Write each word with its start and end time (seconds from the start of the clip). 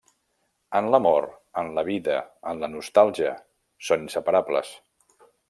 En 0.77 0.87
l'amor, 0.95 1.27
en 1.63 1.69
la 1.75 1.83
vida, 1.89 2.15
en 2.53 2.63
la 2.65 2.71
nostàlgia, 2.77 3.35
són 3.91 4.09
inseparables. 4.09 4.75